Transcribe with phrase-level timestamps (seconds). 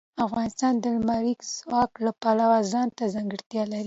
[0.25, 3.79] افغانستان د لمریز ځواک د پلوه ځانته ځانګړتیا لري.